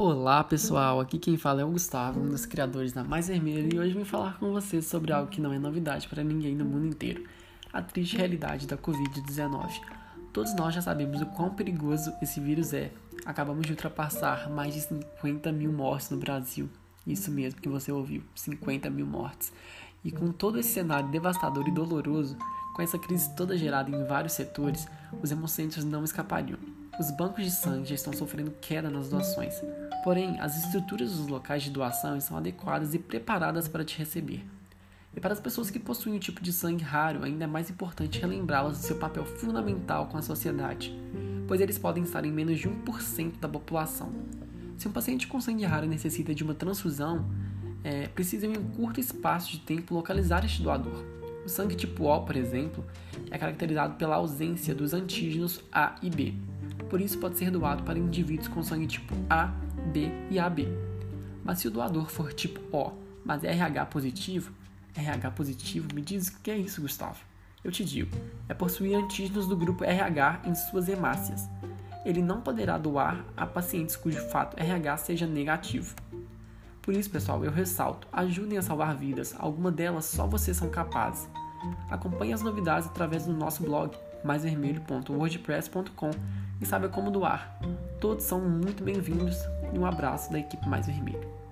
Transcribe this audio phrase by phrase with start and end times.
[0.00, 3.80] Olá pessoal, aqui quem fala é o Gustavo, um dos criadores da Mais Vermelha, e
[3.80, 6.86] hoje vim falar com vocês sobre algo que não é novidade para ninguém no mundo
[6.86, 7.24] inteiro:
[7.72, 9.68] a triste realidade da Covid-19.
[10.32, 12.92] Todos nós já sabemos o quão perigoso esse vírus é.
[13.26, 16.70] Acabamos de ultrapassar mais de 50 mil mortes no Brasil.
[17.04, 19.52] Isso mesmo que você ouviu: 50 mil mortes.
[20.04, 22.36] E com todo esse cenário devastador e doloroso,
[22.72, 24.86] com essa crise toda gerada em vários setores,
[25.20, 26.56] os hemocentros não escapariam.
[26.98, 29.54] Os bancos de sangue já estão sofrendo queda nas doações,
[30.08, 34.42] porém, as estruturas dos locais de doação estão adequadas e preparadas para te receber.
[35.14, 38.18] E para as pessoas que possuem um tipo de sangue raro, ainda é mais importante
[38.18, 40.98] relembrá-las do seu papel fundamental com a sociedade,
[41.46, 44.10] pois eles podem estar em menos de 1% da população.
[44.78, 47.26] Se um paciente com sangue raro necessita de uma transfusão,
[47.84, 51.04] é, precisa em um curto espaço de tempo localizar este doador.
[51.44, 52.82] O sangue tipo O, por exemplo,
[53.30, 56.34] é caracterizado pela ausência dos antígenos A e B,
[56.88, 59.52] por isso pode ser doado para indivíduos com sangue tipo A,
[59.88, 60.68] B e AB.
[61.44, 62.92] Mas se o doador for tipo O,
[63.24, 64.52] mas RH positivo,
[64.94, 67.18] RH positivo me diz o que é isso, Gustavo?
[67.62, 68.16] Eu te digo,
[68.48, 71.48] é possuir antígenos do grupo RH em suas hemácias.
[72.04, 75.94] Ele não poderá doar a pacientes cujo fato RH seja negativo.
[76.80, 81.28] Por isso, pessoal, eu ressalto: ajudem a salvar vidas, alguma delas só vocês são capazes.
[81.90, 86.10] Acompanhe as novidades através do nosso blog maisvermelho.wordpress.com
[86.60, 87.58] e saiba como doar.
[88.00, 89.36] Todos são muito bem-vindos
[89.72, 91.47] e um abraço da equipe Mais Vermelho.